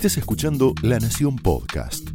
[0.00, 2.08] Estés escuchando La Nación Podcast.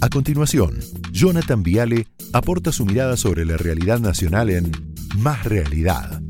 [0.00, 0.80] A continuación,
[1.12, 4.72] Jonathan Viale aporta su mirada sobre la realidad nacional en
[5.18, 6.20] Más Realidad.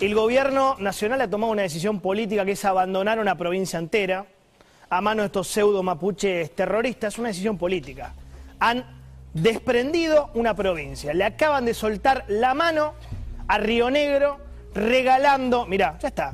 [0.00, 4.24] El gobierno nacional ha tomado una decisión política que es abandonar una provincia entera
[4.88, 7.12] a manos de estos pseudo mapuches terroristas.
[7.12, 8.14] Es una decisión política.
[8.60, 8.99] Han
[9.34, 11.14] desprendido una provincia.
[11.14, 12.94] Le acaban de soltar la mano
[13.48, 14.38] a Río Negro
[14.74, 16.32] regalando, mira, ya está,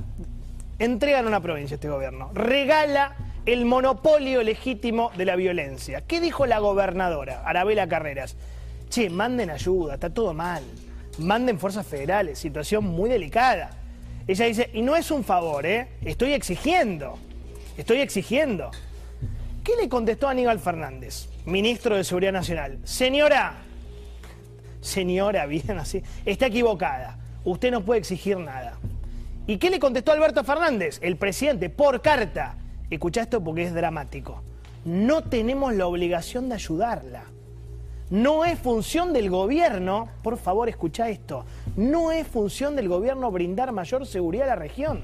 [0.78, 6.02] entregan una provincia este gobierno, regala el monopolio legítimo de la violencia.
[6.02, 8.36] ¿Qué dijo la gobernadora, Arabela Carreras?
[8.90, 10.62] Che, manden ayuda, está todo mal
[11.18, 13.70] manden fuerzas federales, situación muy delicada.
[14.26, 15.88] Ella dice, y no es un favor, ¿eh?
[16.04, 17.18] estoy exigiendo,
[17.76, 18.70] estoy exigiendo.
[19.62, 22.78] ¿Qué le contestó Aníbal Fernández, ministro de Seguridad Nacional?
[22.84, 23.54] Señora,
[24.80, 28.78] señora, bien así, está equivocada, usted no puede exigir nada.
[29.46, 32.56] ¿Y qué le contestó Alberto Fernández, el presidente, por carta?
[32.90, 34.42] Escucha esto porque es dramático.
[34.84, 37.24] No tenemos la obligación de ayudarla.
[38.10, 41.44] No es función del gobierno, por favor escucha esto,
[41.76, 45.02] no es función del gobierno brindar mayor seguridad a la región.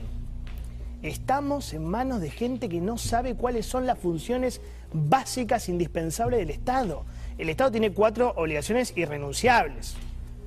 [1.03, 4.61] Estamos en manos de gente que no sabe cuáles son las funciones
[4.93, 7.05] básicas indispensables del Estado.
[7.39, 9.97] El Estado tiene cuatro obligaciones irrenunciables.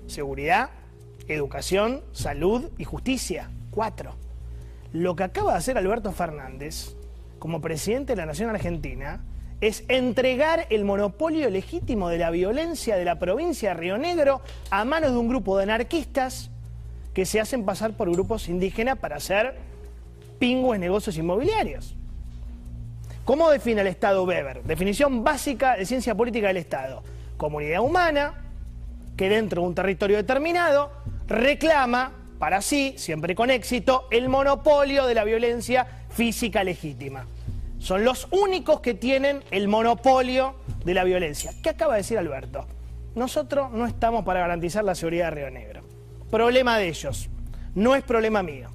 [0.08, 0.70] Seguridad,
[1.28, 3.50] educación, salud y justicia.
[3.72, 4.16] Cuatro.
[4.94, 6.96] Lo que acaba de hacer Alberto Fernández
[7.40, 9.24] como presidente de la Nación Argentina
[9.62, 14.86] es entregar el monopolio legítimo de la violencia de la provincia de Río Negro a
[14.86, 16.52] manos de un grupo de anarquistas
[17.14, 19.56] que se hacen pasar por grupos indígenas para hacer
[20.40, 21.96] pingües negocios inmobiliarios.
[23.26, 24.62] ¿Cómo define el Estado Weber?
[24.62, 27.02] Definición básica de ciencia política del Estado.
[27.38, 28.36] Comunidad humana
[29.18, 30.92] que dentro de un territorio determinado
[31.26, 37.26] reclama para sí, siempre con éxito, el monopolio de la violencia física legítima.
[37.80, 41.52] Son los únicos que tienen el monopolio de la violencia.
[41.64, 42.68] ¿Qué acaba de decir Alberto?
[43.16, 45.82] Nosotros no estamos para garantizar la seguridad de Río Negro.
[46.30, 47.28] Problema de ellos,
[47.74, 48.70] no es problema mío.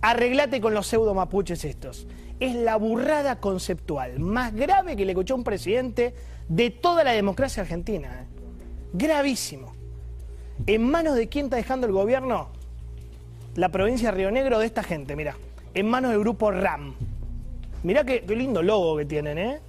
[0.00, 2.06] Arreglate con los pseudo mapuches estos.
[2.42, 6.12] Es la burrada conceptual más grave que le escuchó un presidente
[6.48, 8.08] de toda la democracia argentina.
[8.20, 8.26] ¿eh?
[8.94, 9.72] Gravísimo.
[10.66, 12.48] ¿En manos de quién está dejando el gobierno?
[13.54, 15.36] La provincia de Río Negro de esta gente, mira.
[15.72, 16.96] En manos del grupo RAM.
[17.84, 19.60] Mirá qué, lindo logo que tienen, ¿eh?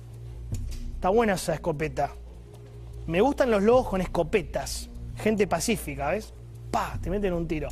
[0.95, 2.09] Está buena esa escopeta.
[3.05, 4.89] Me gustan los logos con escopetas.
[5.17, 6.33] Gente pacífica, ¿ves?
[6.71, 7.69] Pa, te meten un tiro.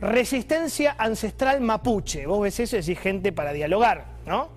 [0.00, 2.26] Resistencia ancestral mapuche.
[2.26, 4.48] Vos ves eso y decís gente para dialogar, ¿no?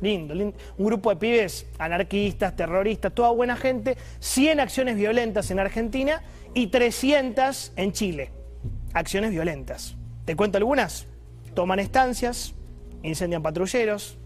[0.00, 0.56] Lindo, lindo.
[0.78, 3.96] Un grupo de pibes anarquistas, terroristas, toda buena gente.
[4.20, 6.22] 100 acciones violentas en Argentina
[6.54, 8.30] y 300 en Chile.
[8.94, 9.96] Acciones violentas.
[10.24, 11.06] ¿Te cuento algunas?
[11.54, 12.54] Toman estancias,
[13.02, 14.16] incendian patrulleros,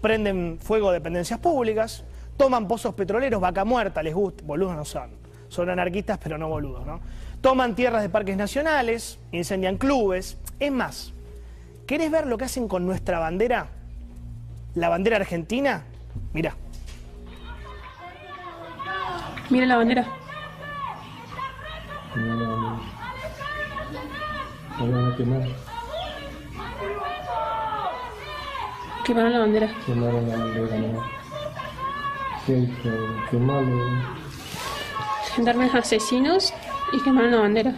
[0.00, 2.04] prenden fuego dependencias públicas,
[2.36, 5.10] toman pozos petroleros, vaca muerta, les gusta, boludos no son,
[5.48, 7.00] son anarquistas pero no boludos, ¿no?
[7.40, 11.12] Toman tierras de parques nacionales, incendian clubes, es más,
[11.86, 13.68] ¿querés ver lo que hacen con nuestra bandera?
[14.74, 15.84] La bandera argentina,
[16.32, 16.54] mira.
[19.48, 20.06] Mira la bandera.
[29.06, 29.68] Quemaron la bandera.
[29.86, 30.76] Quemaron la bandera,
[33.38, 33.84] malo.
[35.34, 36.52] Gendarmes asesinos
[36.92, 37.74] y quemaron la bandera.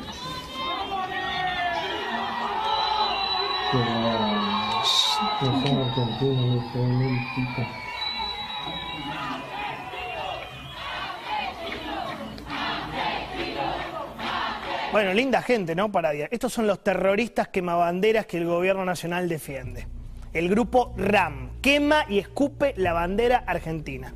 [14.90, 15.92] Bueno, linda gente, ¿no?
[15.92, 19.86] Para Estos son los terroristas quemabanderas que el gobierno nacional defiende.
[20.32, 24.14] El grupo RAM quema y escupe la bandera argentina.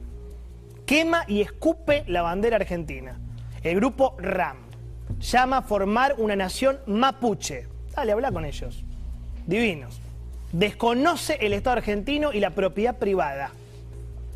[0.87, 3.19] Quema y escupe la bandera argentina.
[3.63, 4.57] El grupo RAM
[5.21, 7.69] llama a formar una nación mapuche.
[7.95, 8.83] Dale, habla con ellos.
[9.47, 10.01] Divinos.
[10.53, 13.53] Desconoce el Estado argentino y la propiedad privada.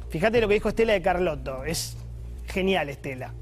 [0.08, 1.64] Fíjate lo que dijo Estela de Carlotto.
[1.64, 1.96] Es
[2.46, 3.32] genial, Estela.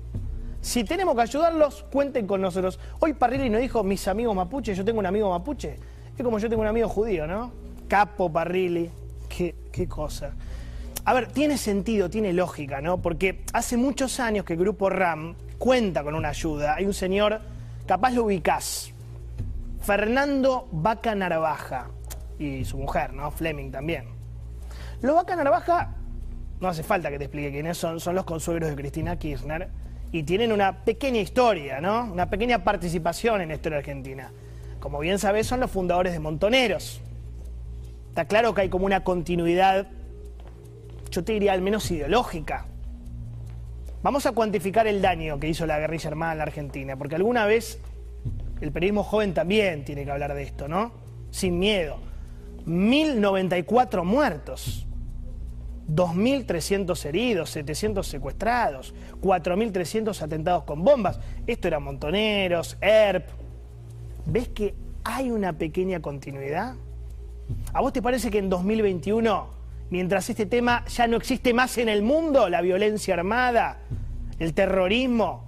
[0.60, 2.80] Si tenemos que ayudarlos, cuenten con nosotros.
[3.00, 5.76] Hoy Parrilli nos dijo, mis amigos mapuches, yo tengo un amigo mapuche.
[6.16, 7.52] Es como yo tengo un amigo judío, ¿no?
[7.86, 8.90] Capo Parrilli.
[9.28, 10.32] Qué, qué cosa.
[11.04, 13.02] A ver, tiene sentido, tiene lógica, ¿no?
[13.02, 16.76] Porque hace muchos años que el grupo RAM cuenta con una ayuda.
[16.76, 17.42] Hay un señor,
[17.86, 18.93] capaz lo ubicás,
[19.84, 21.90] Fernando Vaca Narvaja
[22.38, 23.30] y su mujer, ¿no?
[23.30, 24.06] Fleming también.
[25.02, 25.94] Lo Vaca Narvaja
[26.58, 29.68] no hace falta que te explique quiénes son, son los consuegros de Cristina Kirchner
[30.10, 32.04] y tienen una pequeña historia, ¿no?
[32.04, 34.32] Una pequeña participación en la historia argentina.
[34.80, 37.02] Como bien sabés, son los fundadores de Montoneros.
[38.08, 39.88] Está claro que hay como una continuidad,
[41.10, 42.64] yo te diría al menos ideológica.
[44.02, 47.44] Vamos a cuantificar el daño que hizo la guerrilla armada en la Argentina, porque alguna
[47.44, 47.80] vez
[48.64, 50.92] el periodismo joven también tiene que hablar de esto, ¿no?
[51.30, 51.98] Sin miedo.
[52.64, 54.86] 1094 muertos.
[55.86, 61.20] 2.300 heridos, 700 secuestrados, 4.300 atentados con bombas.
[61.46, 63.28] Esto era Montoneros, ERP.
[64.24, 64.74] ¿Ves que
[65.04, 66.76] hay una pequeña continuidad?
[67.74, 69.46] ¿A vos te parece que en 2021,
[69.90, 73.82] mientras este tema ya no existe más en el mundo, la violencia armada,
[74.38, 75.44] el terrorismo,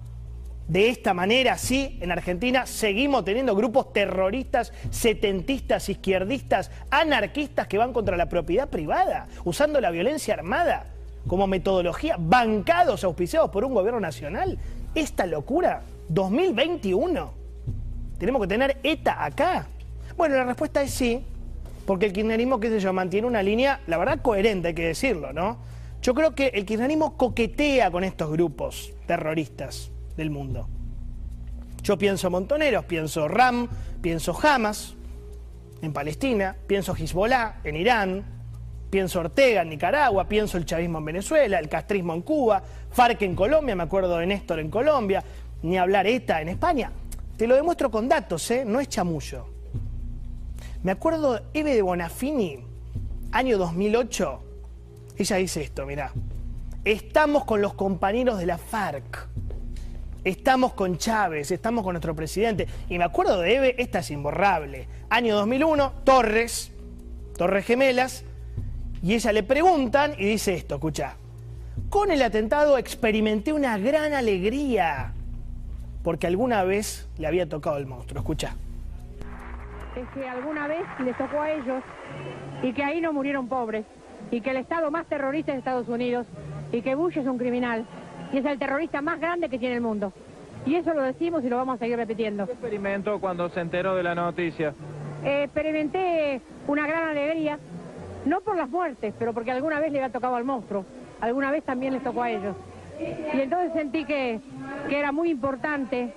[0.69, 7.93] de esta manera, sí, en Argentina seguimos teniendo grupos terroristas, setentistas, izquierdistas, anarquistas que van
[7.93, 10.87] contra la propiedad privada, usando la violencia armada
[11.29, 14.59] como metodología, bancados, auspiciados por un gobierno nacional.
[14.95, 17.33] Esta locura, 2021.
[18.19, 19.69] Tenemos que tener ETA acá.
[20.17, 21.25] Bueno, la respuesta es sí,
[21.85, 25.33] porque el kirchnerismo, qué sé yo, mantiene una línea, la verdad, coherente, hay que decirlo,
[25.33, 25.59] ¿no?
[26.03, 30.69] Yo creo que el kirchnerismo coquetea con estos grupos terroristas del mundo.
[31.83, 33.69] Yo pienso Montoneros, pienso Ram,
[34.01, 34.95] pienso Hamas
[35.83, 38.25] en Palestina, pienso Hezbollah en Irán,
[38.91, 43.37] pienso Ortega en Nicaragua, pienso el chavismo en Venezuela, el castrismo en Cuba, FARC en
[43.37, 45.23] Colombia, me acuerdo de Néstor en Colombia,
[45.63, 46.91] ni hablar ETA en España.
[47.37, 48.65] Te lo demuestro con datos, ¿eh?
[48.65, 49.47] no es chamullo.
[50.83, 52.65] Me acuerdo Eve de Bonafini,
[53.33, 54.43] año 2008.
[55.19, 56.13] Ella dice esto, mirá.
[56.85, 59.29] Estamos con los compañeros de la FARC.
[60.27, 62.67] Estamos con Chávez, estamos con nuestro presidente.
[62.89, 64.89] Y me acuerdo de Eve, esta es imborrable.
[65.09, 66.73] Año 2001, Torres,
[67.39, 68.25] Torres Gemelas,
[69.05, 71.15] y ella le preguntan y dice esto, escucha.
[71.91, 75.13] Con el atentado experimenté una gran alegría,
[76.03, 78.19] porque alguna vez le había tocado el monstruo.
[78.19, 78.57] Escucha.
[79.95, 81.85] Es que alguna vez les tocó a ellos
[82.65, 83.85] y que ahí no murieron pobres,
[84.33, 86.27] y que el Estado más terrorista es Estados Unidos,
[86.73, 87.87] y que Bush es un criminal,
[88.33, 90.13] y es el terrorista más grande que tiene el mundo.
[90.65, 92.47] Y eso lo decimos y lo vamos a seguir repitiendo.
[92.47, 94.75] ¿Qué experimentó cuando se enteró de la noticia?
[95.25, 97.59] Eh, experimenté una gran alegría,
[98.25, 100.85] no por las muertes, pero porque alguna vez le había tocado al monstruo,
[101.21, 102.57] alguna vez también les tocó a ellos.
[103.35, 104.41] Y entonces sentí que,
[104.89, 106.13] que era muy importante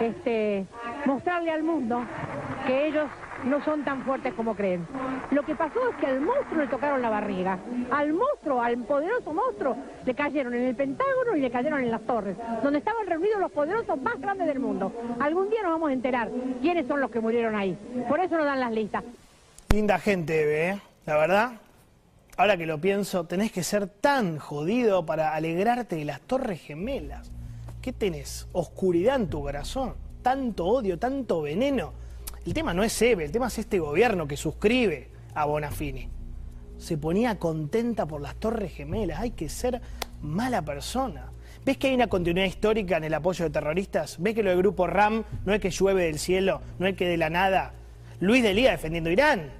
[0.00, 0.66] este,
[1.06, 2.02] mostrarle al mundo
[2.66, 3.08] que ellos
[3.44, 4.86] no son tan fuertes como creen.
[5.30, 7.58] Lo que pasó es que al monstruo le tocaron la barriga.
[7.90, 12.02] Al monstruo, al poderoso monstruo, le cayeron en el Pentágono y le cayeron en las
[12.02, 14.92] torres, donde estaban reunidos los poderosos más grandes del mundo.
[15.20, 16.30] Algún día nos vamos a enterar
[16.60, 17.76] quiénes son los que murieron ahí.
[18.08, 19.04] Por eso nos dan las listas.
[19.70, 20.80] Linda gente, ¿eh?
[21.06, 21.52] La verdad,
[22.36, 27.30] ahora que lo pienso, tenés que ser tan jodido para alegrarte de las torres gemelas.
[27.82, 28.48] ¿Qué tenés?
[28.52, 32.03] Oscuridad en tu corazón, tanto odio, tanto veneno.
[32.46, 36.10] El tema no es Eve, el tema es este gobierno que suscribe a Bonafini.
[36.76, 39.80] Se ponía contenta por las torres gemelas, hay que ser
[40.20, 41.30] mala persona.
[41.64, 44.16] ¿Ves que hay una continuidad histórica en el apoyo de terroristas?
[44.20, 47.08] ¿Ves que lo del grupo RAM no es que llueve del cielo, no es que
[47.08, 47.72] de la nada?
[48.20, 49.50] Luis Delía defendiendo Irán.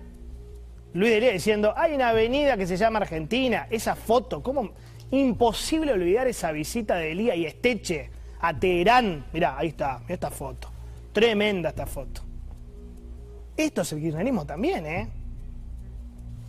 [0.93, 3.67] Luis Delía diciendo, hay una avenida que se llama Argentina.
[3.71, 4.73] Esa foto, ¿cómo?
[5.11, 8.11] Imposible olvidar esa visita de Delía y Esteche
[8.41, 9.25] a Teherán.
[9.33, 10.69] Mirá, ahí está, mira esta foto.
[11.15, 12.34] Tremenda esta foto.
[13.57, 15.09] Esto es el kirchnerismo también, ¿eh?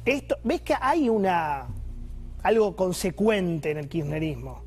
[0.05, 1.67] Esto, ¿Ves que hay una
[2.43, 4.63] algo consecuente en el kirchnerismo?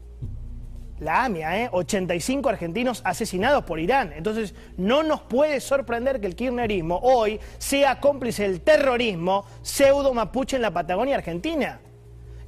[1.00, 1.68] La AMIA, ¿eh?
[1.70, 4.12] 85 argentinos asesinados por Irán.
[4.16, 10.56] Entonces, no nos puede sorprender que el kirchnerismo hoy sea cómplice del terrorismo pseudo mapuche
[10.56, 11.80] en la Patagonia Argentina.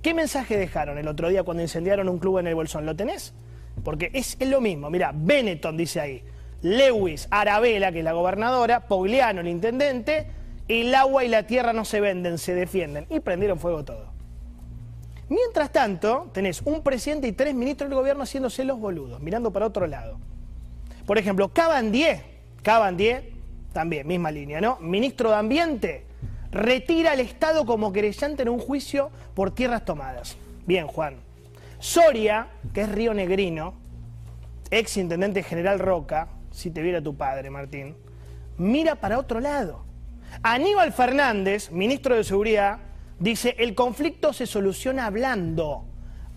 [0.03, 2.87] ¿Qué mensaje dejaron el otro día cuando incendiaron un club en el Bolsón?
[2.87, 3.35] ¿Lo tenés?
[3.85, 4.91] Porque es, es lo mismo.
[4.91, 6.25] Mira, Benetton dice ahí.
[6.63, 10.27] Lewis, Arabela, que es la gobernadora, Pogliano, el intendente,
[10.69, 13.07] el agua y la tierra no se venden, se defienden.
[13.11, 14.11] Y prendieron fuego todo.
[15.29, 19.67] Mientras tanto, tenés un presidente y tres ministros del gobierno haciéndose los boludos, mirando para
[19.67, 20.19] otro lado.
[21.07, 22.23] Por ejemplo, Cabandier,
[22.63, 23.31] Cabandier,
[23.73, 24.79] también, misma línea, ¿no?
[24.81, 26.05] Ministro de Ambiente,
[26.51, 30.37] retira al Estado como querellante en un juicio por tierras tomadas.
[30.67, 31.17] Bien, Juan.
[31.79, 33.75] Soria, que es Río Negrino,
[34.71, 37.97] ex intendente general Roca, si te viera tu padre, Martín,
[38.59, 39.85] mira para otro lado.
[40.43, 42.79] Aníbal Fernández, ministro de Seguridad,
[43.19, 45.87] dice, el conflicto se soluciona hablando.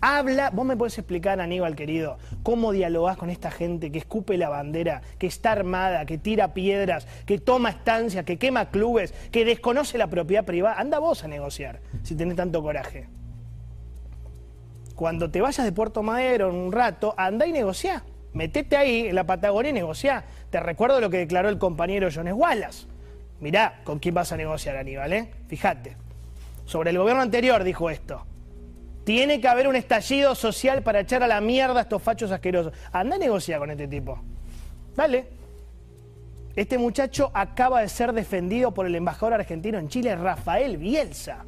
[0.00, 4.50] Habla, vos me puedes explicar, Aníbal querido, cómo dialogás con esta gente que escupe la
[4.50, 9.96] bandera, que está armada, que tira piedras, que toma estancias, que quema clubes, que desconoce
[9.96, 10.78] la propiedad privada.
[10.78, 13.08] Anda vos a negociar, si tenés tanto coraje.
[14.94, 18.04] cuando te vayas de Puerto Madero en un rato, anda y negocia.
[18.34, 20.24] Metete ahí en la Patagonia y negocia.
[20.50, 22.86] Te recuerdo lo que declaró el compañero Jones Wallace.
[23.40, 25.30] Mirá con quién vas a negociar, Aníbal, ¿eh?
[25.48, 25.96] Fíjate.
[26.64, 28.24] Sobre el gobierno anterior dijo esto.
[29.04, 32.72] Tiene que haber un estallido social para echar a la mierda a estos fachos asquerosos.
[32.90, 34.18] Anda a negociar con este tipo.
[34.96, 35.26] Dale.
[36.56, 41.44] Este muchacho acaba de ser defendido por el embajador argentino en Chile, Rafael Bielsa.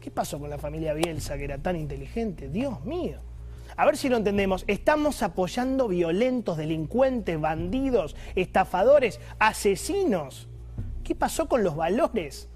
[0.00, 2.48] ¿Qué pasó con la familia Bielsa que era tan inteligente?
[2.48, 3.20] Dios mío.
[3.76, 4.64] A ver si lo entendemos.
[4.66, 10.48] Estamos apoyando violentos, delincuentes, bandidos, estafadores, asesinos.
[11.04, 12.48] ¿Qué pasó con los valores?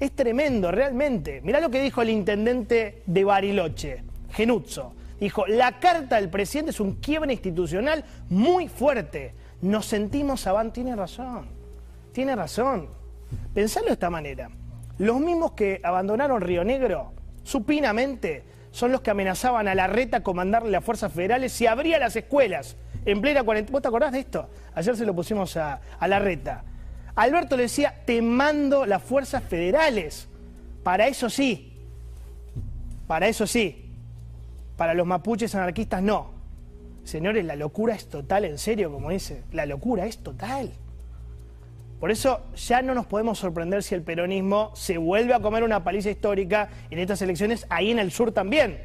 [0.00, 1.40] Es tremendo, realmente.
[1.42, 4.94] Mirá lo que dijo el intendente de Bariloche, Genuzzo.
[5.20, 9.34] Dijo, la carta del presidente es un quiebre institucional muy fuerte.
[9.60, 10.80] Nos sentimos avanti.
[10.80, 11.46] Tiene razón,
[12.12, 12.88] tiene razón.
[13.54, 14.50] Pensalo de esta manera.
[14.98, 17.12] Los mismos que abandonaron Río Negro,
[17.44, 21.98] supinamente, son los que amenazaban a la reta con mandarle las fuerzas federales si abría
[21.98, 23.72] las escuelas en plena cuarentena.
[23.72, 24.48] ¿Vos te acordás de esto?
[24.74, 26.64] Ayer se lo pusimos a, a la reta.
[27.14, 30.26] Alberto le decía, te mando las fuerzas federales.
[30.82, 31.78] Para eso sí.
[33.06, 33.90] Para eso sí.
[34.76, 36.32] Para los mapuches anarquistas no.
[37.04, 39.44] Señores, la locura es total, en serio, como dice.
[39.52, 40.72] La locura es total.
[42.02, 45.84] Por eso ya no nos podemos sorprender si el peronismo se vuelve a comer una
[45.84, 48.80] paliza histórica en estas elecciones, ahí en el sur también.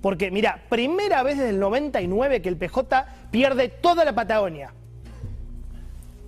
[0.00, 4.72] Porque, mira, primera vez desde el 99 que el PJ pierde toda la Patagonia.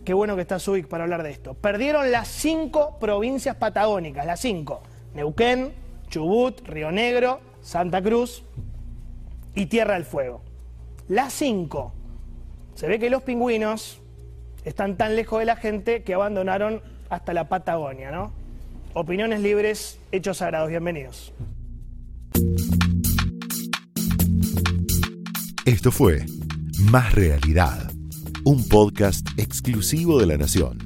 [0.05, 1.55] Qué bueno que está Zubik para hablar de esto.
[1.55, 4.83] Perdieron las cinco provincias patagónicas, las cinco.
[5.15, 5.73] Neuquén,
[6.09, 8.45] Chubut, Río Negro, Santa Cruz
[9.55, 10.43] y Tierra del Fuego.
[11.09, 11.95] Las cinco.
[12.75, 14.03] Se ve que los pingüinos
[14.67, 18.33] están tan lejos de la gente que abandonaron hasta la Patagonia, ¿no?
[18.95, 21.33] Opiniones libres, hechos sagrados, bienvenidos.
[25.65, 26.27] Esto fue
[26.91, 27.91] Más Realidad,
[28.45, 30.86] un podcast exclusivo de La Nación.